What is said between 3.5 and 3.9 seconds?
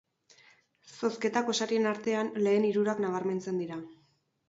dira.